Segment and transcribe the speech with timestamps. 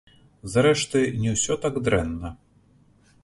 [0.53, 2.29] Зрэшты, не ўсё так дрэнна.